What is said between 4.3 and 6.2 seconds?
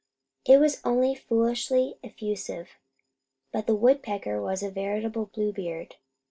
was a veritable Bluebeard.